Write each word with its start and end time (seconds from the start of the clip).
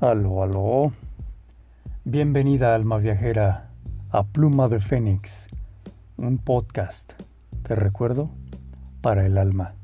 Aló, 0.00 0.42
aló. 0.42 0.92
Bienvenida, 2.06 2.74
alma 2.74 2.96
viajera, 2.96 3.68
a 4.08 4.22
Pluma 4.22 4.66
de 4.66 4.80
Fénix, 4.80 5.30
un 6.16 6.38
podcast, 6.38 7.12
te 7.64 7.74
recuerdo, 7.74 8.30
para 9.02 9.26
el 9.26 9.36
alma. 9.36 9.74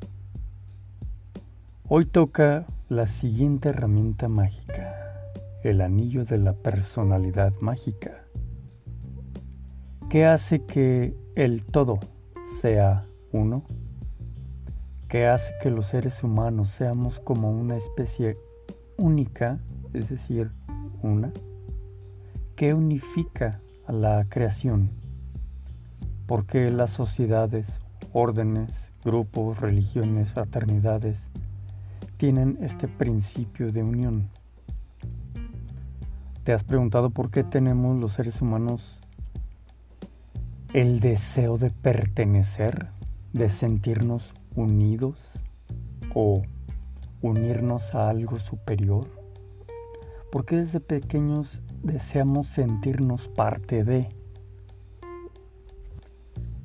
Hoy 1.87 2.07
toca 2.07 2.65
la 2.89 3.05
siguiente 3.05 3.69
herramienta 3.69 4.27
mágica, 4.27 5.21
el 5.63 5.83
anillo 5.83 6.25
de 6.25 6.39
la 6.39 6.55
personalidad 6.55 7.53
mágica. 7.61 8.25
¿Qué 10.09 10.25
hace 10.25 10.65
que 10.65 11.15
el 11.35 11.63
todo 11.63 11.99
sea 12.63 13.05
uno? 13.33 13.65
¿Qué 15.09 15.27
hace 15.27 15.53
que 15.63 15.69
los 15.69 15.89
seres 15.89 16.25
humanos 16.25 16.71
seamos 16.71 17.21
como 17.21 17.51
una 17.51 17.77
especie 17.77 18.39
única 18.97 19.59
es 19.93 20.09
decir, 20.09 20.51
una, 21.03 21.33
que 22.57 22.75
unifica 22.75 23.61
a 23.87 23.93
la 23.93 24.25
creación, 24.29 24.91
porque 26.27 26.71
las 26.71 26.91
sociedades, 26.91 27.69
órdenes, 28.13 28.71
grupos, 29.05 29.61
religiones, 29.61 30.31
fraternidades, 30.33 31.19
tienen 32.17 32.59
este 32.63 32.89
principio 32.89 33.71
de 33.73 33.83
unión. 33.83 34.29
¿Te 36.45 36.53
has 36.53 36.65
preguntado 36.65 37.11
por 37.11 37.31
qué 37.31 37.45
tenemos 37.45 37.99
los 37.99 38.15
seres 38.15 38.41
humanos 38.41 38.99
el 40.73 41.01
deseo 41.01 41.59
de 41.59 41.71
pertenecer, 41.71 42.89
de 43.33 43.49
sentirnos 43.49 44.33
unidos 44.55 45.17
o 46.15 46.43
unirnos 47.21 47.95
a 47.95 48.09
algo 48.09 48.39
superior? 48.39 49.26
Porque 50.31 50.57
desde 50.57 50.81
pequeños 50.81 51.61
deseamos 51.83 52.49
sentirnos 52.49 53.29
parte 53.29 53.85
de. 53.85 54.09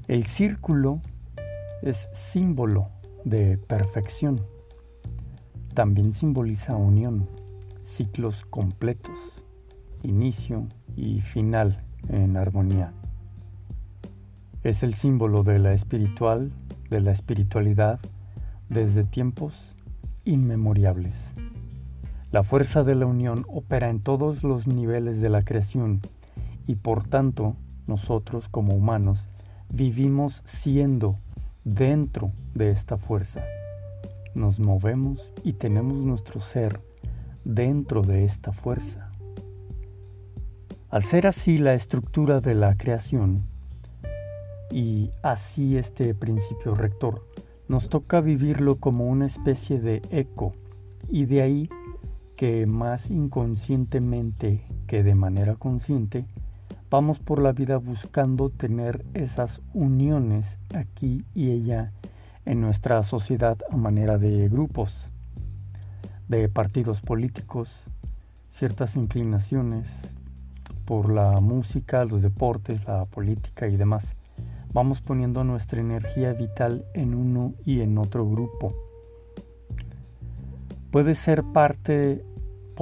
El 0.08 0.26
círculo 0.26 1.00
es 1.82 2.10
símbolo 2.14 2.90
de 3.24 3.58
perfección. 3.58 4.42
También 5.74 6.14
simboliza 6.14 6.76
unión, 6.76 7.30
ciclos 7.82 8.46
completos, 8.46 9.18
inicio 10.04 10.68
y 10.96 11.22
final 11.22 11.84
en 12.10 12.36
armonía. 12.36 12.94
Es 14.64 14.84
el 14.84 14.94
símbolo 14.94 15.44
de 15.44 15.60
la 15.60 15.74
espiritual, 15.74 16.52
de 16.90 17.02
la 17.02 17.12
espiritualidad 17.12 18.00
desde 18.70 19.04
tiempos 19.04 19.54
inmemoriales. 20.24 21.16
La 22.32 22.44
fuerza 22.44 22.86
de 22.86 22.96
la 22.96 23.06
unión 23.06 23.46
opera 23.50 23.90
en 23.90 24.00
todos 24.00 24.44
los 24.44 24.66
niveles 24.66 25.20
de 25.20 25.28
la 25.28 25.44
creación 25.44 26.00
y 26.66 26.76
por 26.76 27.04
tanto 27.04 27.58
nosotros 27.88 28.48
como 28.48 28.74
humanos 28.74 29.20
vivimos 29.70 30.42
siendo 30.46 31.18
dentro 31.66 32.32
de 32.56 32.72
esta 32.72 32.96
fuerza. 32.96 33.44
Nos 34.34 34.62
movemos 34.62 35.34
y 35.44 35.54
tenemos 35.54 35.98
nuestro 35.98 36.40
ser 36.40 36.80
dentro 37.44 38.02
de 38.02 38.24
esta 38.24 38.54
fuerza. 38.54 39.12
Al 40.90 41.04
ser 41.04 41.28
así 41.28 41.58
la 41.58 41.74
estructura 41.74 42.40
de 42.40 42.56
la 42.56 42.78
creación 42.78 43.44
y 44.72 45.12
así 45.22 45.76
este 45.76 46.14
principio 46.14 46.76
rector, 46.76 47.28
nos 47.68 47.90
toca 47.90 48.22
vivirlo 48.22 48.78
como 48.78 49.08
una 49.08 49.26
especie 49.26 49.82
de 49.82 50.02
eco 50.12 50.54
y 51.10 51.26
de 51.26 51.42
ahí 51.42 51.70
que 52.42 52.66
más 52.66 53.12
inconscientemente 53.12 54.66
que 54.88 55.04
de 55.04 55.14
manera 55.14 55.54
consciente 55.58 56.26
vamos 56.90 57.20
por 57.20 57.40
la 57.40 57.52
vida 57.52 57.78
buscando 57.78 58.50
tener 58.50 59.06
esas 59.14 59.62
uniones 59.76 60.58
aquí 60.74 61.24
y 61.36 61.52
allá 61.52 61.92
en 62.48 62.60
nuestra 62.60 63.04
sociedad 63.04 63.60
a 63.70 63.78
manera 63.78 64.18
de 64.18 64.50
grupos, 64.50 64.92
de 66.30 66.50
partidos 66.50 67.00
políticos, 67.02 67.72
ciertas 68.50 68.96
inclinaciones 68.96 69.88
por 70.86 71.14
la 71.14 71.40
música, 71.42 72.06
los 72.06 72.24
deportes, 72.24 72.84
la 72.86 73.06
política 73.06 73.68
y 73.68 73.78
demás. 73.78 74.16
Vamos 74.74 75.00
poniendo 75.00 75.44
nuestra 75.44 75.80
energía 75.80 76.34
vital 76.34 76.86
en 76.96 77.14
uno 77.14 77.54
y 77.68 77.82
en 77.82 78.00
otro 78.00 78.28
grupo. 78.28 78.74
Puede 80.90 81.14
ser 81.14 81.44
parte 81.44 82.26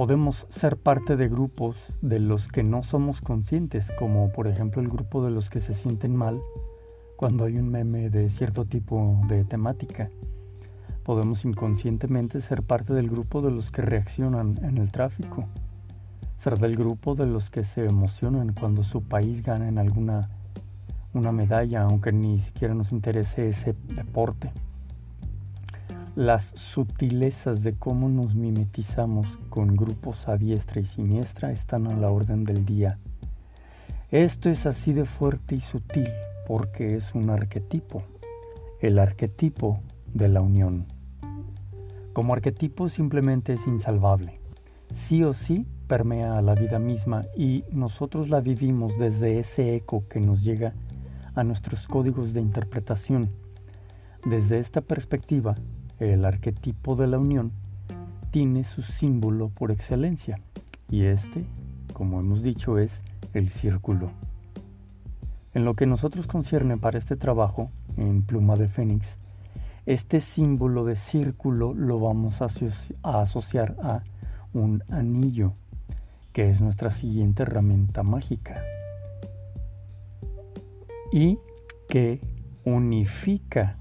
podemos 0.00 0.46
ser 0.48 0.78
parte 0.78 1.14
de 1.18 1.28
grupos 1.28 1.76
de 2.00 2.20
los 2.20 2.48
que 2.48 2.62
no 2.62 2.82
somos 2.82 3.20
conscientes, 3.20 3.92
como 3.98 4.32
por 4.32 4.48
ejemplo 4.48 4.80
el 4.80 4.88
grupo 4.88 5.22
de 5.22 5.30
los 5.30 5.50
que 5.50 5.60
se 5.60 5.74
sienten 5.74 6.16
mal 6.16 6.40
cuando 7.16 7.44
hay 7.44 7.58
un 7.58 7.68
meme 7.68 8.08
de 8.08 8.30
cierto 8.30 8.64
tipo 8.64 9.20
de 9.28 9.44
temática. 9.44 10.08
Podemos 11.04 11.44
inconscientemente 11.44 12.40
ser 12.40 12.62
parte 12.62 12.94
del 12.94 13.10
grupo 13.10 13.42
de 13.42 13.50
los 13.50 13.70
que 13.70 13.82
reaccionan 13.82 14.58
en 14.62 14.78
el 14.78 14.90
tráfico, 14.90 15.44
ser 16.38 16.58
del 16.58 16.76
grupo 16.76 17.14
de 17.14 17.26
los 17.26 17.50
que 17.50 17.62
se 17.62 17.84
emocionan 17.84 18.54
cuando 18.54 18.82
su 18.82 19.02
país 19.02 19.42
gana 19.42 19.68
en 19.68 19.76
alguna 19.76 20.30
una 21.12 21.30
medalla, 21.30 21.82
aunque 21.82 22.10
ni 22.10 22.38
siquiera 22.38 22.72
nos 22.72 22.90
interese 22.90 23.50
ese 23.50 23.76
deporte 23.94 24.50
las 26.16 26.52
sutilezas 26.54 27.62
de 27.62 27.74
cómo 27.74 28.08
nos 28.08 28.34
mimetizamos 28.34 29.38
con 29.48 29.76
grupos 29.76 30.28
a 30.28 30.36
diestra 30.36 30.80
y 30.80 30.84
siniestra 30.84 31.52
están 31.52 31.86
a 31.86 31.94
la 31.94 32.10
orden 32.10 32.44
del 32.44 32.66
día. 32.66 32.98
Esto 34.10 34.50
es 34.50 34.66
así 34.66 34.92
de 34.92 35.04
fuerte 35.04 35.54
y 35.54 35.60
sutil 35.60 36.08
porque 36.48 36.96
es 36.96 37.14
un 37.14 37.30
arquetipo, 37.30 38.02
el 38.80 38.98
arquetipo 38.98 39.80
de 40.12 40.28
la 40.28 40.40
unión. 40.40 40.84
Como 42.12 42.34
arquetipo 42.34 42.88
simplemente 42.88 43.52
es 43.52 43.64
insalvable. 43.68 44.40
Sí 44.92 45.22
o 45.22 45.32
sí 45.32 45.64
permea 45.86 46.36
a 46.36 46.42
la 46.42 46.54
vida 46.54 46.80
misma 46.80 47.24
y 47.36 47.62
nosotros 47.70 48.28
la 48.28 48.40
vivimos 48.40 48.98
desde 48.98 49.38
ese 49.38 49.76
eco 49.76 50.04
que 50.08 50.18
nos 50.18 50.42
llega 50.42 50.74
a 51.36 51.44
nuestros 51.44 51.86
códigos 51.86 52.34
de 52.34 52.40
interpretación. 52.40 53.28
Desde 54.26 54.58
esta 54.58 54.80
perspectiva, 54.80 55.54
el 56.00 56.24
arquetipo 56.24 56.96
de 56.96 57.06
la 57.06 57.18
unión 57.18 57.52
tiene 58.30 58.64
su 58.64 58.82
símbolo 58.82 59.48
por 59.48 59.70
excelencia 59.70 60.40
y 60.88 61.04
este, 61.04 61.44
como 61.92 62.18
hemos 62.18 62.42
dicho, 62.42 62.78
es 62.78 63.04
el 63.34 63.48
círculo. 63.48 64.10
En 65.54 65.64
lo 65.64 65.74
que 65.74 65.86
nosotros 65.86 66.26
concierne 66.26 66.76
para 66.76 66.98
este 66.98 67.16
trabajo, 67.16 67.66
en 67.96 68.22
Pluma 68.22 68.56
de 68.56 68.68
Fénix, 68.68 69.18
este 69.86 70.20
símbolo 70.20 70.84
de 70.84 70.96
círculo 70.96 71.74
lo 71.74 71.98
vamos 71.98 72.40
a, 72.40 72.48
asociar 73.02 73.76
a 73.82 74.02
un 74.52 74.82
anillo, 74.88 75.52
que 76.32 76.50
es 76.50 76.60
nuestra 76.60 76.92
siguiente 76.92 77.42
herramienta 77.42 78.02
mágica, 78.02 78.62
y 81.12 81.38
que 81.88 82.20
unifica 82.64 83.79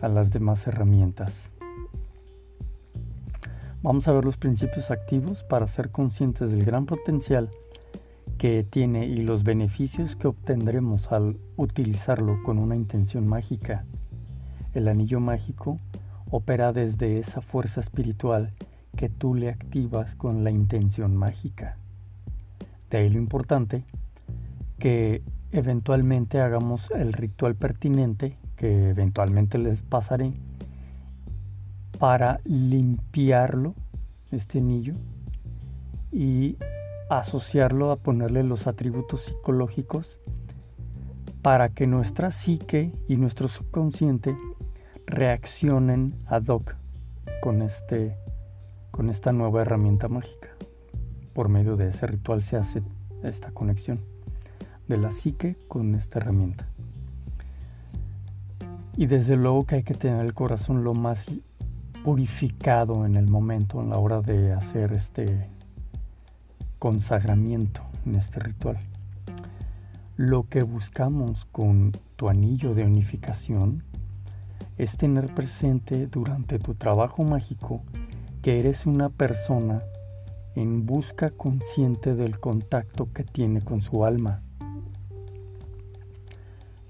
a 0.00 0.08
las 0.08 0.30
demás 0.30 0.66
herramientas. 0.66 1.32
Vamos 3.82 4.08
a 4.08 4.12
ver 4.12 4.24
los 4.24 4.36
principios 4.36 4.90
activos 4.90 5.44
para 5.44 5.66
ser 5.66 5.90
conscientes 5.90 6.50
del 6.50 6.64
gran 6.64 6.86
potencial 6.86 7.50
que 8.36 8.64
tiene 8.64 9.06
y 9.06 9.18
los 9.18 9.44
beneficios 9.44 10.16
que 10.16 10.28
obtendremos 10.28 11.12
al 11.12 11.38
utilizarlo 11.56 12.42
con 12.42 12.58
una 12.58 12.76
intención 12.76 13.26
mágica. 13.26 13.84
El 14.74 14.88
anillo 14.88 15.20
mágico 15.20 15.76
opera 16.30 16.72
desde 16.72 17.18
esa 17.18 17.40
fuerza 17.40 17.80
espiritual 17.80 18.52
que 18.96 19.08
tú 19.08 19.34
le 19.34 19.48
activas 19.48 20.14
con 20.14 20.44
la 20.44 20.50
intención 20.50 21.16
mágica. 21.16 21.76
De 22.90 22.98
ahí 22.98 23.08
lo 23.08 23.18
importante 23.18 23.84
que 24.78 25.22
eventualmente 25.52 26.40
hagamos 26.40 26.90
el 26.90 27.12
ritual 27.12 27.54
pertinente 27.54 28.36
que 28.58 28.90
eventualmente 28.90 29.56
les 29.56 29.82
pasaré 29.82 30.34
para 31.98 32.40
limpiarlo, 32.44 33.74
este 34.30 34.58
anillo, 34.58 34.94
y 36.12 36.56
asociarlo 37.08 37.90
a 37.90 37.96
ponerle 37.96 38.42
los 38.42 38.66
atributos 38.66 39.24
psicológicos 39.24 40.18
para 41.42 41.70
que 41.70 41.86
nuestra 41.86 42.30
psique 42.30 42.92
y 43.08 43.16
nuestro 43.16 43.48
subconsciente 43.48 44.36
reaccionen 45.06 46.14
ad 46.26 46.46
hoc 46.48 46.74
con, 47.40 47.62
este, 47.62 48.16
con 48.90 49.08
esta 49.08 49.32
nueva 49.32 49.62
herramienta 49.62 50.08
mágica. 50.08 50.48
Por 51.32 51.48
medio 51.48 51.76
de 51.76 51.88
ese 51.88 52.06
ritual 52.06 52.42
se 52.42 52.56
hace 52.56 52.82
esta 53.22 53.52
conexión 53.52 54.00
de 54.88 54.96
la 54.96 55.12
psique 55.12 55.56
con 55.68 55.94
esta 55.94 56.18
herramienta. 56.18 56.66
Y 58.98 59.06
desde 59.06 59.36
luego 59.36 59.64
que 59.64 59.76
hay 59.76 59.82
que 59.84 59.94
tener 59.94 60.26
el 60.26 60.34
corazón 60.34 60.82
lo 60.82 60.92
más 60.92 61.24
purificado 62.02 63.06
en 63.06 63.14
el 63.14 63.28
momento, 63.28 63.80
en 63.80 63.90
la 63.90 63.98
hora 63.98 64.22
de 64.22 64.52
hacer 64.52 64.92
este, 64.92 65.48
consagramiento 66.80 67.82
en 68.04 68.16
este 68.16 68.40
ritual. 68.40 68.76
Lo 70.16 70.48
que 70.48 70.64
buscamos 70.64 71.44
con 71.52 71.92
tu 72.16 72.28
anillo 72.28 72.74
de 72.74 72.82
unificación 72.82 73.84
es 74.78 74.96
tener 74.96 75.32
presente 75.32 76.08
durante 76.08 76.58
tu 76.58 76.74
trabajo 76.74 77.22
mágico 77.22 77.82
que 78.42 78.58
eres 78.58 78.84
una 78.84 79.10
persona 79.10 79.78
en 80.56 80.86
busca 80.86 81.30
consciente 81.30 82.16
del 82.16 82.40
contacto 82.40 83.12
que 83.12 83.22
tiene 83.22 83.60
con 83.60 83.80
su 83.80 84.04
alma. 84.04 84.42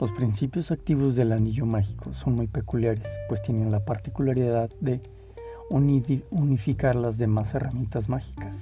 Los 0.01 0.13
principios 0.13 0.71
activos 0.71 1.17
del 1.17 1.33
anillo 1.33 1.67
mágico 1.67 2.13
son 2.13 2.37
muy 2.37 2.47
peculiares, 2.47 3.07
pues 3.29 3.43
tienen 3.43 3.73
la 3.73 3.85
particularidad 3.85 4.71
de 4.81 5.01
unificar 6.31 6.95
las 6.95 7.19
demás 7.19 7.53
herramientas 7.53 8.09
mágicas. 8.09 8.57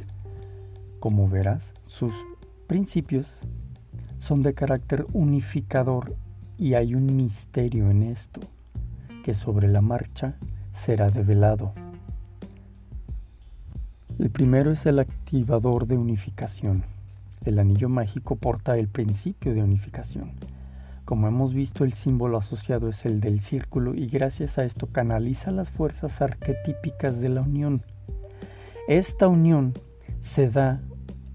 Como 0.99 1.29
verás, 1.29 1.75
sus 1.89 2.15
principios 2.67 3.31
son 4.19 4.43
de 4.43 4.55
carácter 4.55 5.07
unificador 5.13 6.17
y 6.57 6.73
hay 6.73 6.95
un 6.95 7.15
misterio 7.15 7.91
en 7.91 8.03
esto 8.05 8.41
que 9.23 9.35
sobre 9.35 9.69
la 9.69 9.83
marcha 9.83 10.37
será 10.73 11.11
develado. 11.11 11.75
El 14.19 14.31
primero 14.31 14.71
es 14.71 14.87
el 14.87 15.01
activador 15.01 15.87
de 15.87 15.99
unificación. 15.99 16.85
El 17.45 17.59
anillo 17.59 17.91
mágico 17.91 18.37
porta 18.37 18.79
el 18.79 18.89
principio 18.89 19.53
de 19.53 19.63
unificación. 19.63 20.33
Como 21.07 21.29
hemos 21.29 21.55
visto, 21.55 21.85
el 21.85 21.93
símbolo 21.93 22.37
asociado 22.37 22.89
es 22.89 23.07
el 23.07 23.21
del 23.21 23.41
círculo 23.41 23.95
y 23.95 24.09
gracias 24.09 24.59
a 24.59 24.65
esto 24.65 24.89
canaliza 24.89 25.53
las 25.53 25.71
fuerzas 25.71 26.21
arquetípicas 26.21 27.21
de 27.21 27.29
la 27.29 27.43
unión. 27.43 27.83
Esta 28.89 29.29
unión 29.29 29.73
se 30.21 30.51
da 30.51 30.83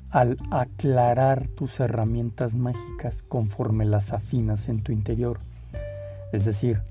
al 0.09 0.35
aclarar 0.51 1.47
tus 1.47 1.79
herramientas 1.79 2.53
mágicas 2.53 3.23
conforme 3.23 3.85
las 3.85 4.11
afinas 4.11 4.67
en 4.67 4.83
tu 4.83 4.91
interior. 4.91 5.39
Es 6.33 6.43
decir, 6.43 6.81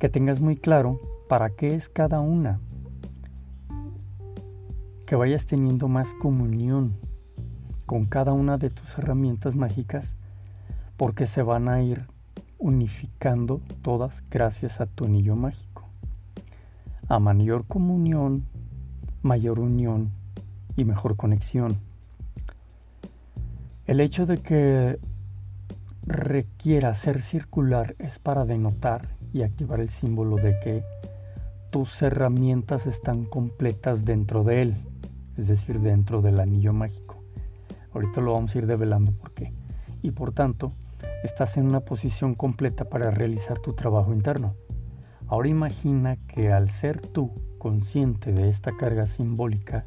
que 0.00 0.08
tengas 0.08 0.40
muy 0.40 0.56
claro 0.56 1.00
para 1.28 1.50
qué 1.50 1.76
es 1.76 1.88
cada 1.88 2.18
una. 2.18 2.58
Que 5.06 5.14
vayas 5.14 5.46
teniendo 5.46 5.86
más 5.86 6.12
comunión 6.14 6.96
con 7.86 8.06
cada 8.06 8.32
una 8.32 8.58
de 8.58 8.70
tus 8.70 8.98
herramientas 8.98 9.54
mágicas 9.54 10.16
porque 10.96 11.28
se 11.28 11.42
van 11.42 11.68
a 11.68 11.80
ir 11.80 12.12
unificando 12.64 13.60
todas 13.82 14.24
gracias 14.30 14.80
a 14.80 14.86
tu 14.86 15.04
anillo 15.04 15.36
mágico. 15.36 15.84
A 17.08 17.18
mayor 17.18 17.66
comunión, 17.66 18.46
mayor 19.20 19.60
unión 19.60 20.10
y 20.74 20.86
mejor 20.86 21.14
conexión. 21.14 21.76
El 23.86 24.00
hecho 24.00 24.24
de 24.24 24.38
que 24.38 24.98
requiera 26.06 26.94
ser 26.94 27.20
circular 27.20 27.96
es 27.98 28.18
para 28.18 28.46
denotar 28.46 29.10
y 29.34 29.42
activar 29.42 29.80
el 29.80 29.90
símbolo 29.90 30.36
de 30.36 30.58
que 30.60 30.82
tus 31.70 32.00
herramientas 32.00 32.86
están 32.86 33.26
completas 33.26 34.06
dentro 34.06 34.42
de 34.42 34.62
él, 34.62 34.74
es 35.36 35.48
decir, 35.48 35.80
dentro 35.80 36.22
del 36.22 36.40
anillo 36.40 36.72
mágico. 36.72 37.22
Ahorita 37.92 38.22
lo 38.22 38.32
vamos 38.32 38.54
a 38.54 38.58
ir 38.58 38.66
develando 38.66 39.12
por 39.12 39.32
qué. 39.32 39.52
Y 40.00 40.12
por 40.12 40.32
tanto, 40.32 40.72
estás 41.24 41.56
en 41.56 41.64
una 41.64 41.80
posición 41.80 42.34
completa 42.34 42.84
para 42.84 43.10
realizar 43.10 43.58
tu 43.58 43.72
trabajo 43.72 44.12
interno. 44.12 44.54
Ahora 45.26 45.48
imagina 45.48 46.16
que 46.28 46.52
al 46.52 46.70
ser 46.70 47.00
tú 47.00 47.32
consciente 47.56 48.32
de 48.32 48.50
esta 48.50 48.76
carga 48.76 49.06
simbólica 49.06 49.86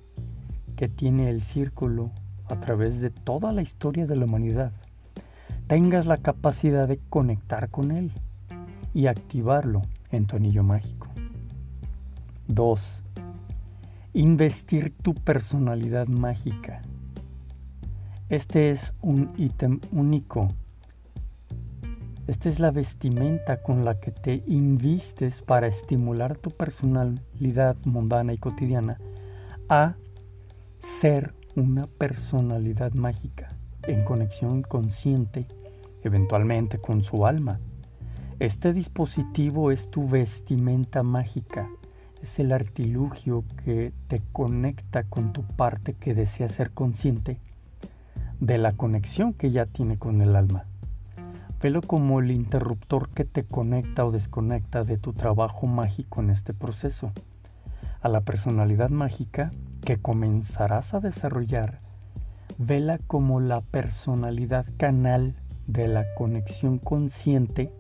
que 0.76 0.90
tiene 0.90 1.30
el 1.30 1.44
círculo 1.44 2.10
a 2.50 2.60
través 2.60 3.00
de 3.02 3.12
toda 3.12 3.54
la 3.54 3.62
historia 3.62 4.08
de 4.08 4.16
la 4.16 4.26
humanidad, 4.26 4.72
tengas 5.68 6.08
la 6.08 6.18
capacidad 6.18 6.88
de 6.88 7.00
conectar 7.10 7.70
con 7.70 7.92
Él 7.92 8.12
y 8.96 9.06
activarlo 9.06 9.84
en 10.10 10.26
tu 10.26 10.38
anillo 10.38 10.64
mágico. 10.64 11.08
2. 12.48 13.04
Investir 14.14 14.96
tu 15.04 15.14
personalidad 15.14 16.08
mágica. 16.08 16.82
Este 18.28 18.72
es 18.72 18.92
un 19.02 19.34
ítem 19.38 19.80
único. 19.92 20.50
Esta 22.28 22.50
es 22.50 22.60
la 22.60 22.72
vestimenta 22.72 23.64
con 23.64 23.86
la 23.86 24.02
que 24.02 24.12
te 24.12 24.44
invistes 24.48 25.42
para 25.42 25.68
estimular 25.68 26.38
tu 26.38 26.52
personalidad 26.52 27.78
mundana 27.86 28.34
y 28.34 28.38
cotidiana 28.38 29.00
a 29.70 29.96
ser 30.78 31.34
una 31.56 31.88
personalidad 31.88 32.92
mágica 32.96 33.48
en 33.84 34.04
conexión 34.04 34.62
consciente, 34.62 35.46
eventualmente 36.04 36.80
con 36.80 37.02
su 37.02 37.26
alma. 37.26 37.62
Este 38.40 38.74
dispositivo 38.74 39.72
es 39.72 39.90
tu 39.90 40.10
vestimenta 40.10 41.04
mágica, 41.04 41.70
es 42.22 42.40
el 42.40 42.52
artilugio 42.52 43.46
que 43.64 43.94
te 44.10 44.22
conecta 44.34 45.04
con 45.04 45.32
tu 45.32 45.44
parte 45.44 45.94
que 45.94 46.14
desea 46.14 46.50
ser 46.50 46.72
consciente 46.72 47.40
de 48.42 48.58
la 48.58 48.74
conexión 48.74 49.32
que 49.32 49.52
ya 49.52 49.66
tiene 49.66 49.98
con 49.98 50.22
el 50.22 50.36
alma. 50.36 50.66
Velo 51.60 51.82
como 51.82 52.20
el 52.20 52.30
interruptor 52.30 53.10
que 53.10 53.26
te 53.26 53.44
conecta 53.44 54.06
o 54.06 54.12
desconecta 54.12 54.84
de 54.84 54.98
tu 54.98 55.14
trabajo 55.14 55.66
mágico 55.66 56.22
en 56.22 56.30
este 56.30 56.54
proceso. 56.54 57.12
A 58.00 58.10
la 58.10 58.22
personalidad 58.22 58.92
mágica 58.92 59.50
que 59.84 59.98
comenzarás 59.98 60.94
a 60.94 61.00
desarrollar, 61.00 61.80
vela 62.60 63.00
como 63.08 63.40
la 63.40 63.62
personalidad 63.62 64.68
canal 64.78 65.36
de 65.66 65.88
la 65.88 66.06
conexión 66.14 66.78
consciente 66.78 67.72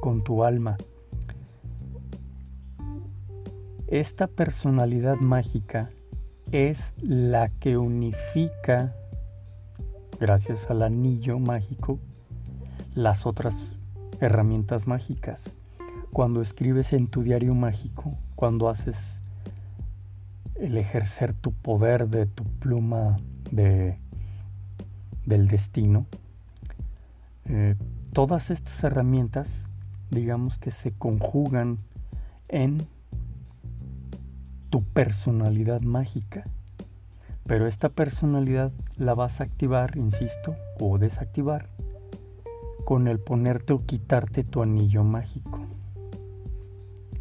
con 0.00 0.24
tu 0.24 0.42
alma. 0.42 0.78
Esta 3.86 4.28
personalidad 4.28 5.16
mágica 5.16 5.90
es 6.52 6.94
la 7.02 7.50
que 7.50 7.76
unifica, 7.76 8.94
gracias 10.18 10.70
al 10.70 10.82
anillo 10.82 11.38
mágico, 11.38 11.98
las 12.94 13.26
otras 13.26 13.56
herramientas 14.20 14.86
mágicas. 14.86 15.40
Cuando 16.12 16.42
escribes 16.42 16.92
en 16.92 17.06
tu 17.06 17.22
diario 17.22 17.54
mágico, 17.54 18.16
cuando 18.34 18.68
haces 18.68 19.20
el 20.56 20.76
ejercer 20.76 21.32
tu 21.34 21.52
poder 21.52 22.08
de 22.08 22.26
tu 22.26 22.44
pluma 22.44 23.18
de, 23.50 23.98
del 25.24 25.48
destino, 25.48 26.06
eh, 27.46 27.76
todas 28.12 28.50
estas 28.50 28.82
herramientas, 28.84 29.48
digamos 30.10 30.58
que 30.58 30.70
se 30.70 30.92
conjugan 30.92 31.78
en 32.48 32.86
tu 34.68 34.82
personalidad 34.82 35.80
mágica. 35.80 36.44
Pero 37.46 37.66
esta 37.66 37.88
personalidad 37.88 38.70
la 38.96 39.14
vas 39.14 39.40
a 39.40 39.44
activar, 39.44 39.96
insisto, 39.96 40.54
o 40.78 40.98
desactivar 40.98 41.69
con 42.84 43.08
el 43.08 43.18
ponerte 43.18 43.72
o 43.72 43.84
quitarte 43.84 44.44
tu 44.44 44.62
anillo 44.62 45.04
mágico. 45.04 45.60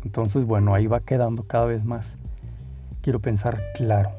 Entonces, 0.03 0.45
bueno, 0.45 0.73
ahí 0.73 0.87
va 0.87 1.01
quedando 1.01 1.43
cada 1.43 1.65
vez 1.65 1.83
más 1.83 2.17
quiero 3.01 3.19
pensar 3.19 3.61
claro 3.75 4.11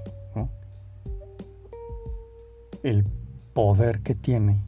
el 2.82 3.04
poder 3.52 4.00
que 4.00 4.14
tiene 4.14 4.62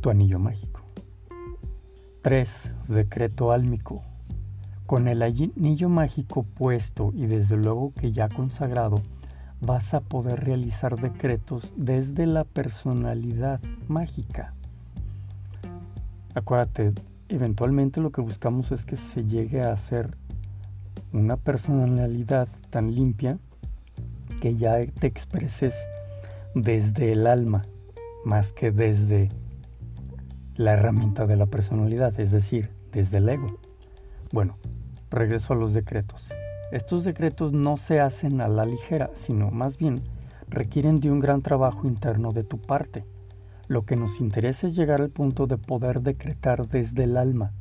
tu 0.00 0.10
anillo 0.10 0.38
mágico. 0.38 0.80
3. 2.22 2.72
Decreto 2.88 3.52
álmico. 3.52 4.02
Con 4.86 5.08
el 5.08 5.22
anillo 5.22 5.88
mágico 5.88 6.44
puesto 6.44 7.12
y 7.14 7.26
desde 7.26 7.56
luego 7.56 7.92
que 7.92 8.12
ya 8.12 8.28
consagrado, 8.28 8.96
vas 9.60 9.94
a 9.94 10.00
poder 10.00 10.44
realizar 10.44 11.00
decretos 11.00 11.72
desde 11.76 12.26
la 12.26 12.44
personalidad 12.44 13.60
mágica. 13.88 14.54
Acuérdate, 16.34 16.92
eventualmente 17.28 18.00
lo 18.00 18.10
que 18.10 18.20
buscamos 18.20 18.72
es 18.72 18.84
que 18.84 18.96
se 18.96 19.24
llegue 19.24 19.62
a 19.62 19.76
ser 19.76 20.16
una 21.12 21.36
personalidad 21.36 22.48
tan 22.70 22.92
limpia 22.92 23.38
que 24.40 24.56
ya 24.56 24.84
te 24.84 25.06
expreses 25.06 25.74
desde 26.56 27.12
el 27.12 27.28
alma 27.28 27.62
más 28.24 28.52
que 28.52 28.72
desde 28.72 29.30
la 30.56 30.72
herramienta 30.72 31.26
de 31.26 31.36
la 31.36 31.46
personalidad, 31.46 32.18
es 32.18 32.32
decir, 32.32 32.70
desde 32.90 33.18
el 33.18 33.28
ego. 33.28 33.58
Bueno, 34.32 34.56
regreso 35.10 35.52
a 35.52 35.56
los 35.56 35.72
decretos. 35.72 36.26
Estos 36.72 37.04
decretos 37.04 37.52
no 37.52 37.76
se 37.76 38.00
hacen 38.00 38.40
a 38.40 38.48
la 38.48 38.64
ligera, 38.64 39.10
sino 39.14 39.52
más 39.52 39.78
bien 39.78 40.02
requieren 40.48 40.98
de 40.98 41.12
un 41.12 41.20
gran 41.20 41.42
trabajo 41.42 41.86
interno 41.86 42.32
de 42.32 42.42
tu 42.42 42.58
parte. 42.58 43.04
Lo 43.66 43.86
que 43.86 43.96
nos 43.96 44.20
interesa 44.20 44.66
es 44.66 44.76
llegar 44.76 45.00
al 45.00 45.08
punto 45.08 45.46
de 45.46 45.56
poder 45.56 46.02
decretar 46.02 46.68
desde 46.68 47.04
el 47.04 47.16
alma, 47.16 47.52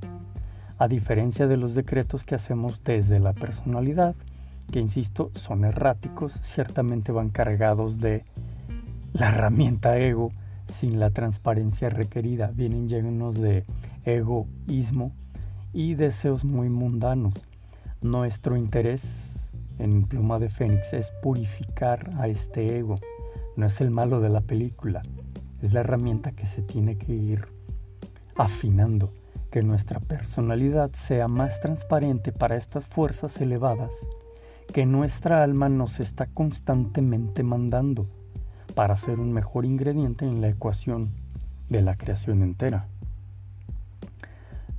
a 0.78 0.88
diferencia 0.90 1.48
de 1.48 1.56
los 1.56 1.76
decretos 1.76 2.26
que 2.26 2.36
hacemos 2.36 2.84
desde 2.84 3.20
la 3.20 3.32
personalidad, 3.32 4.16
que 4.72 4.80
insisto, 4.80 5.32
son 5.36 5.64
erráticos, 5.64 6.34
ciertamente 6.42 7.12
van 7.12 7.30
cargados 7.30 8.02
de 8.02 8.26
la 9.14 9.30
herramienta 9.30 9.98
ego 9.98 10.32
sin 10.68 11.00
la 11.00 11.12
transparencia 11.12 11.90
requerida. 11.90 12.52
Vienen 12.54 12.90
llenos 12.90 13.36
de 13.36 13.64
egoísmo 14.04 15.14
y 15.72 15.94
deseos 15.96 16.44
muy 16.44 16.70
mundanos. 16.70 17.34
Nuestro 18.02 18.58
interés 18.58 19.04
en 19.80 20.04
Pluma 20.04 20.40
de 20.40 20.50
Fénix 20.50 20.94
es 20.94 21.12
purificar 21.22 22.12
a 22.18 22.28
este 22.28 22.78
ego. 22.78 23.00
No 23.56 23.68
es 23.68 23.80
el 23.82 23.92
malo 23.92 24.20
de 24.20 24.30
la 24.30 24.42
película, 24.42 25.04
es 25.64 25.74
la 25.74 25.80
herramienta 25.80 26.34
que 26.34 26.46
se 26.46 26.62
tiene 26.62 26.98
que 26.98 27.14
ir 27.14 27.48
afinando, 28.36 29.12
que 29.50 29.64
nuestra 29.64 30.00
personalidad 30.00 30.92
sea 30.94 31.28
más 31.28 31.60
transparente 31.62 32.32
para 32.32 32.56
estas 32.58 32.86
fuerzas 32.86 33.40
elevadas 33.42 33.92
que 34.72 34.86
nuestra 34.86 35.44
alma 35.44 35.70
nos 35.70 36.00
está 36.00 36.28
constantemente 36.28 37.44
mandando 37.44 38.08
para 38.76 38.96
ser 38.96 39.20
un 39.20 39.32
mejor 39.32 39.66
ingrediente 39.66 40.26
en 40.26 40.42
la 40.42 40.50
ecuación 40.50 41.12
de 41.70 41.82
la 41.82 41.96
creación 41.96 42.42
entera. 42.42 42.88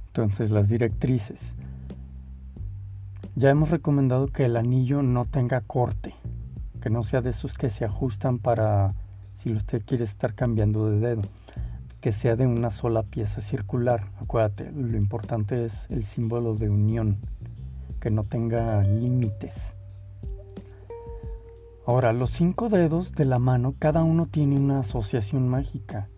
Entonces 0.09 0.50
las 0.50 0.69
directrices. 0.69 1.41
Ya 3.37 3.50
hemos 3.50 3.71
recomendado 3.71 4.29
que 4.29 4.45
el 4.45 4.57
anillo 4.57 5.03
no 5.03 5.26
tenga 5.26 5.61
corte, 5.61 6.14
que 6.81 6.91
no 6.91 7.03
sea 7.03 7.21
de 7.21 7.31
esos 7.31 7.55
que 7.55 7.71
se 7.71 7.85
ajustan 7.85 8.38
para 8.38 8.95
si 9.45 9.53
usted 9.53 9.83
quiere 9.85 10.05
estar 10.05 10.35
cambiando 10.35 10.89
de 10.89 11.01
dedo, 11.01 11.23
que 12.01 12.13
sea 12.13 12.35
de 12.35 12.47
una 12.47 12.71
sola 12.71 13.03
pieza 13.03 13.43
circular. 13.43 14.07
Acuérdate, 14.19 14.73
lo 14.73 14.97
importante 14.97 15.67
es 15.67 15.75
el 15.91 16.07
símbolo 16.07 16.55
de 16.55 16.71
unión, 16.71 17.19
que 18.01 18.11
no 18.11 18.25
tenga 18.25 18.83
límites. 18.83 19.55
Ahora, 21.87 22.15
los 22.15 22.31
cinco 22.31 22.71
dedos 22.71 23.13
de 23.13 23.27
la 23.27 23.39
mano, 23.39 23.75
cada 23.79 24.03
uno 24.03 24.29
tiene 24.31 24.59
una 24.59 24.79
asociación 24.79 25.47
mágica. 25.47 26.09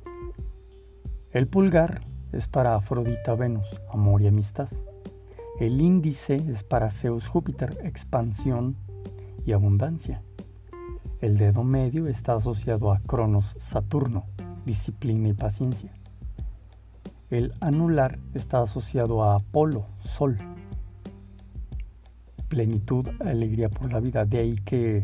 El 1.33 1.49
pulgar 1.49 2.02
es 2.30 2.47
para 2.47 2.76
Afrodita 2.76 3.35
Venus, 3.35 3.66
amor 3.92 4.23
y 4.23 4.28
amistad. 4.28 4.68
El 5.59 5.80
índice 5.80 6.37
es 6.37 6.62
para 6.62 6.92
Zeus 6.92 7.26
Júpiter, 7.26 7.76
expansión 7.83 8.76
y 9.45 9.50
abundancia. 9.50 10.23
El 11.20 11.38
dedo 11.38 11.64
medio 11.64 12.08
está 12.08 12.35
asociado 12.35 12.92
a 12.92 13.00
Cronos 13.00 13.54
Saturno, 13.58 14.26
disciplina 14.66 15.28
y 15.28 15.32
paciencia. 15.32 15.90
El 17.30 17.54
anular 17.61 18.18
está 18.35 18.61
asociado 18.61 19.25
a 19.25 19.37
Apolo, 19.37 19.87
Sol, 20.00 20.37
plenitud, 22.49 23.08
alegría 23.20 23.70
por 23.70 23.92
la 23.92 24.00
vida. 24.00 24.26
De 24.26 24.38
ahí 24.38 24.56
que 24.56 25.02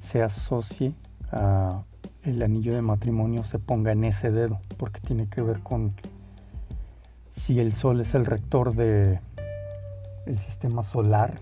se 0.00 0.22
asocie 0.22 0.94
a 1.32 1.82
el 2.24 2.42
anillo 2.42 2.74
de 2.74 2.82
matrimonio 2.82 3.44
se 3.44 3.58
ponga 3.58 3.92
en 3.92 4.04
ese 4.04 4.30
dedo, 4.30 4.60
porque 4.76 5.00
tiene 5.00 5.28
que 5.28 5.40
ver 5.40 5.60
con 5.60 5.94
si 7.30 7.58
el 7.58 7.72
Sol 7.72 8.02
es 8.02 8.14
el 8.14 8.26
rector 8.26 8.74
de 8.74 9.20
el 10.26 10.38
sistema 10.38 10.82
solar, 10.82 11.40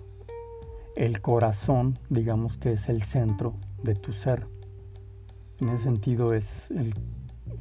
el 0.94 1.20
corazón, 1.20 1.98
digamos 2.08 2.56
que 2.56 2.72
es 2.72 2.88
el 2.88 3.02
centro 3.02 3.54
de 3.86 3.94
tu 3.94 4.12
ser. 4.12 4.46
En 5.60 5.70
ese 5.70 5.84
sentido 5.84 6.34
es 6.34 6.70
el 6.70 6.92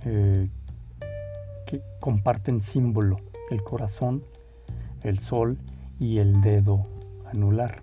eh, 0.04 0.50
que 1.66 1.82
comparten 2.02 2.62
símbolo, 2.62 3.18
el 3.50 3.64
corazón, 3.64 4.24
el 5.04 5.20
sol 5.20 5.58
y 6.00 6.18
el 6.18 6.42
dedo 6.42 6.84
anular 7.32 7.82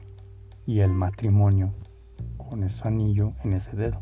y 0.66 0.80
el 0.80 0.92
matrimonio 0.92 1.72
con 2.36 2.64
ese 2.64 2.86
anillo 2.86 3.32
en 3.44 3.54
ese 3.54 3.74
dedo. 3.76 3.98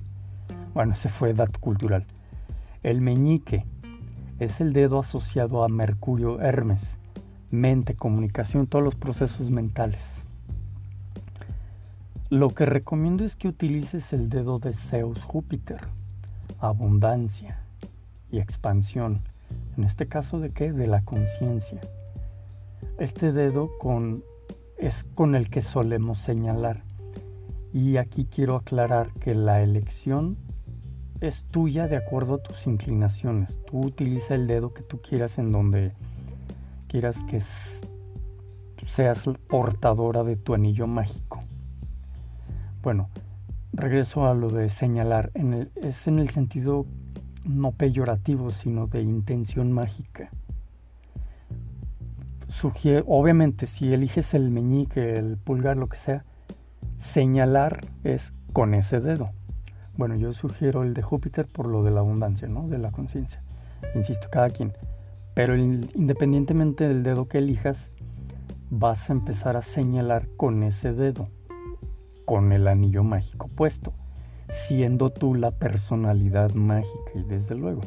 Bueno, 0.74 0.94
ese 0.94 1.08
fue 1.08 1.32
dato 1.34 1.60
cultural. 1.60 2.06
El 2.82 3.00
meñique 3.00 3.64
es 4.38 4.60
el 4.60 4.72
dedo 4.72 4.98
asociado 4.98 5.64
a 5.64 5.68
Mercurio 5.68 6.40
Hermes, 6.40 6.80
mente, 7.50 7.94
comunicación, 7.94 8.66
todos 8.66 8.84
los 8.84 8.94
procesos 8.94 9.50
mentales. 9.50 10.00
Lo 12.30 12.50
que 12.50 12.64
recomiendo 12.64 13.24
es 13.24 13.34
que 13.34 13.48
utilices 13.48 14.12
el 14.12 14.28
dedo 14.28 14.60
de 14.60 14.72
Zeus 14.72 15.20
Júpiter, 15.24 15.80
abundancia 16.60 17.58
y 18.30 18.38
expansión. 18.38 19.22
En 19.76 19.82
este 19.82 20.06
caso, 20.06 20.38
¿de 20.38 20.50
qué? 20.50 20.72
De 20.72 20.86
la 20.86 21.02
conciencia. 21.02 21.80
Este 23.00 23.32
dedo 23.32 23.76
con, 23.80 24.22
es 24.78 25.02
con 25.16 25.34
el 25.34 25.50
que 25.50 25.60
solemos 25.60 26.20
señalar. 26.20 26.84
Y 27.72 27.96
aquí 27.96 28.26
quiero 28.26 28.54
aclarar 28.54 29.10
que 29.14 29.34
la 29.34 29.60
elección 29.60 30.36
es 31.20 31.42
tuya 31.50 31.88
de 31.88 31.96
acuerdo 31.96 32.34
a 32.34 32.42
tus 32.44 32.64
inclinaciones. 32.68 33.58
Tú 33.66 33.80
utiliza 33.80 34.36
el 34.36 34.46
dedo 34.46 34.72
que 34.72 34.82
tú 34.82 35.00
quieras 35.02 35.36
en 35.38 35.50
donde 35.50 35.90
quieras 36.86 37.24
que 37.24 37.42
seas 38.86 39.24
portadora 39.48 40.22
de 40.22 40.36
tu 40.36 40.54
anillo 40.54 40.86
mágico. 40.86 41.39
Bueno, 42.82 43.10
regreso 43.72 44.26
a 44.26 44.34
lo 44.34 44.48
de 44.48 44.70
señalar. 44.70 45.30
es 45.76 46.06
en 46.06 46.18
el 46.18 46.30
sentido 46.30 46.86
no 47.44 47.72
peyorativo, 47.72 48.50
sino 48.50 48.86
de 48.86 49.02
intención 49.02 49.72
mágica. 49.72 50.30
obviamente, 53.06 53.66
si 53.66 53.92
eliges 53.92 54.34
el 54.34 54.50
meñique, 54.50 55.12
el 55.12 55.36
pulgar, 55.36 55.76
lo 55.76 55.88
que 55.88 55.96
sea, 55.96 56.24
señalar 56.98 57.80
es 58.02 58.32
con 58.52 58.74
ese 58.74 59.00
dedo. 59.00 59.26
Bueno, 59.96 60.16
yo 60.16 60.32
sugiero 60.32 60.82
el 60.82 60.94
de 60.94 61.02
Júpiter 61.02 61.46
por 61.46 61.66
lo 61.66 61.82
de 61.82 61.90
la 61.90 62.00
abundancia, 62.00 62.48
¿no? 62.48 62.66
De 62.68 62.78
la 62.78 62.90
conciencia. 62.90 63.42
Insisto, 63.94 64.28
cada 64.30 64.48
quien. 64.48 64.72
Pero 65.34 65.56
independientemente 65.56 66.88
del 66.88 67.02
dedo 67.02 67.28
que 67.28 67.38
elijas, 67.38 67.92
vas 68.70 69.10
a 69.10 69.12
empezar 69.12 69.56
a 69.56 69.62
señalar 69.62 70.28
con 70.36 70.62
ese 70.62 70.92
dedo, 70.92 71.28
con 72.30 72.52
el 72.52 72.68
anillo 72.68 73.02
mágico 73.02 73.48
puesto, 73.48 73.92
siendo 74.48 75.10
tú 75.10 75.34
la 75.34 75.50
personalidad 75.50 76.54
mágica 76.54 77.10
y 77.16 77.24
desde 77.24 77.56
luego. 77.56 77.80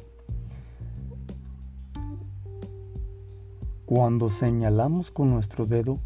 Cuando 3.85 4.29
señalamos 4.29 5.11
con 5.11 5.29
nuestro 5.29 5.65
dedo, 5.65 5.97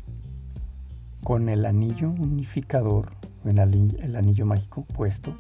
con 1.24 1.50
el 1.50 1.66
anillo 1.66 2.12
unificador, 2.12 3.10
el 3.44 4.16
anillo 4.16 4.46
mágico 4.46 4.84
puesto, 4.84 5.36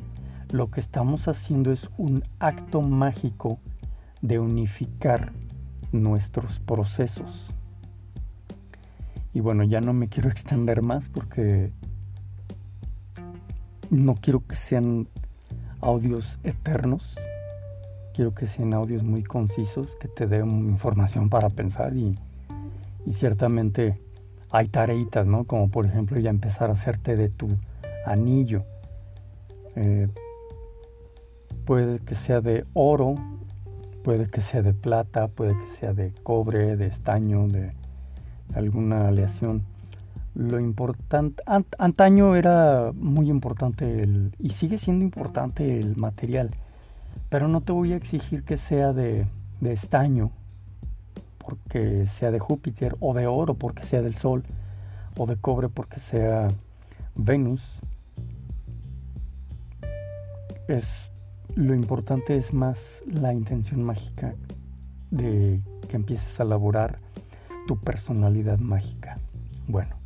lo 0.51 0.71
que 0.71 0.79
estamos 0.79 1.27
haciendo 1.27 1.71
es 1.71 1.87
un 1.99 2.23
acto 2.39 2.81
mágico 2.81 3.59
de 4.23 4.39
unificar 4.39 5.33
nuestros 5.91 6.57
procesos. 6.61 7.53
Y 9.35 9.39
bueno, 9.39 9.63
ya 9.63 9.81
no 9.81 9.93
me 9.93 10.07
quiero 10.07 10.29
extender 10.31 10.81
más 10.81 11.09
porque 11.09 11.71
no 13.89 14.15
quiero 14.15 14.45
que 14.45 14.55
sean 14.55 15.07
audios 15.81 16.39
eternos. 16.43 17.15
Quiero 18.13 18.33
que 18.33 18.47
sean 18.47 18.73
audios 18.73 19.03
muy 19.03 19.23
concisos, 19.23 19.95
que 19.99 20.07
te 20.07 20.27
den 20.27 20.49
información 20.69 21.29
para 21.29 21.49
pensar 21.49 21.95
y, 21.95 22.15
ciertamente 23.11 23.99
hay 24.49 24.67
tareitas, 24.67 25.25
¿no? 25.25 25.45
Como 25.45 25.69
por 25.69 25.85
ejemplo 25.85 26.19
ya 26.19 26.29
empezar 26.29 26.69
a 26.69 26.73
hacerte 26.73 27.15
de 27.15 27.29
tu 27.29 27.47
anillo. 28.05 28.63
Eh, 29.75 30.07
puede 31.65 31.99
que 31.99 32.15
sea 32.15 32.41
de 32.41 32.65
oro, 32.73 33.15
puede 34.03 34.29
que 34.29 34.41
sea 34.41 34.61
de 34.61 34.73
plata, 34.73 35.27
puede 35.27 35.53
que 35.53 35.75
sea 35.79 35.93
de 35.93 36.11
cobre, 36.23 36.75
de 36.75 36.87
estaño, 36.87 37.47
de 37.47 37.71
alguna 38.53 39.07
aleación. 39.07 39.63
Lo 40.37 40.59
importante, 40.59 41.41
antaño 41.79 42.35
era 42.35 42.91
muy 42.93 43.27
importante 43.27 44.03
el, 44.03 44.35
y 44.37 44.51
sigue 44.51 44.77
siendo 44.77 45.03
importante 45.03 45.79
el 45.79 45.97
material, 45.97 46.51
pero 47.29 47.47
no 47.47 47.61
te 47.61 47.71
voy 47.71 47.93
a 47.93 47.95
exigir 47.95 48.43
que 48.43 48.55
sea 48.55 48.93
de, 48.93 49.25
de 49.61 49.73
estaño, 49.73 50.29
porque 51.39 52.05
sea 52.05 52.29
de 52.29 52.37
Júpiter, 52.37 52.95
o 52.99 53.15
de 53.15 53.25
oro 53.25 53.55
porque 53.55 53.81
sea 53.81 54.03
del 54.03 54.13
Sol, 54.13 54.43
o 55.17 55.25
de 55.25 55.37
cobre 55.37 55.69
porque 55.69 55.99
sea 55.99 56.49
Venus. 57.15 57.63
Es 60.67 61.11
lo 61.55 61.73
importante 61.73 62.37
es 62.37 62.53
más 62.53 63.01
la 63.07 63.33
intención 63.33 63.83
mágica 63.83 64.35
de 65.09 65.61
que 65.89 65.95
empieces 65.95 66.39
a 66.39 66.43
elaborar 66.43 66.99
tu 67.65 67.79
personalidad 67.79 68.59
mágica. 68.59 69.17
Bueno, 69.67 69.96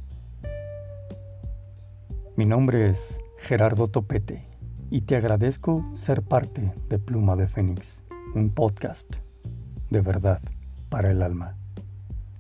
mi 2.42 2.48
nombre 2.48 2.90
es 2.90 3.20
Gerardo 3.38 3.88
Topete 3.88 4.44
y 4.90 5.02
te 5.02 5.16
agradezco 5.16 5.86
ser 5.94 6.24
parte 6.24 6.74
de 6.90 6.98
Pluma 6.98 7.36
de 7.36 7.48
Fénix, 7.48 8.04
un 8.34 8.50
podcast 8.50 9.18
de 9.92 10.02
verdad 10.02 10.42
para 10.90 11.12
el 11.12 11.22
alma. 11.22 11.56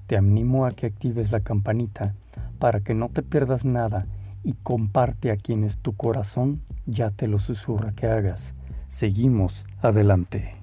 Te 0.08 0.18
animo 0.18 0.66
a 0.66 0.72
que 0.72 0.88
actives 0.88 1.32
la 1.32 1.42
campanita 1.42 2.16
para 2.58 2.80
que 2.80 2.96
no 2.96 3.10
te 3.10 3.22
pierdas 3.22 3.64
nada 3.64 4.08
y 4.44 4.54
comparte 4.64 5.30
a 5.30 5.38
quienes 5.38 5.78
tu 5.78 5.96
corazón 5.96 6.64
ya 6.88 7.12
te 7.12 7.28
lo 7.28 7.38
susurra 7.38 7.92
que 7.92 8.08
hagas 8.08 8.56
seguimos 8.88 9.68
adelante. 9.84 10.61